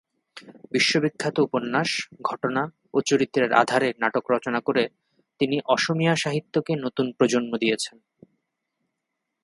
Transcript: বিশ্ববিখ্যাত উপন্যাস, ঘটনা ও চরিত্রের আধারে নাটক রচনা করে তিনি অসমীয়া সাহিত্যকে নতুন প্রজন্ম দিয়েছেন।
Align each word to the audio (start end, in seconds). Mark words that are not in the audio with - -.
বিশ্ববিখ্যাত 0.71 1.35
উপন্যাস, 1.39 1.89
ঘটনা 2.23 2.63
ও 2.93 2.97
চরিত্রের 3.01 3.51
আধারে 3.53 3.89
নাটক 3.99 4.25
রচনা 4.31 4.59
করে 4.59 4.83
তিনি 5.39 5.57
অসমীয়া 5.65 6.15
সাহিত্যকে 6.15 6.73
নতুন 6.75 7.07
প্রজন্ম 7.11 7.51
দিয়েছেন। 7.57 7.97